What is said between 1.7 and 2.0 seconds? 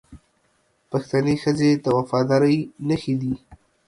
د